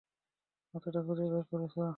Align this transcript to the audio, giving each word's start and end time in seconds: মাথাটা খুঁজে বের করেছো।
মাথাটা 0.73 0.99
খুঁজে 1.05 1.25
বের 1.25 1.43
করেছো। 1.49 1.81